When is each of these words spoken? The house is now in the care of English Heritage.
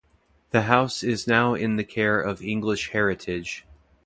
The 0.49 0.63
house 0.63 1.03
is 1.03 1.27
now 1.27 1.53
in 1.53 1.75
the 1.75 1.83
care 1.83 2.19
of 2.19 2.41
English 2.41 2.89
Heritage. 2.89 3.67